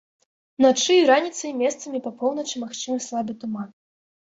[0.61, 3.69] Уначы і раніцай месцамі па поўначы магчымы слабы туман.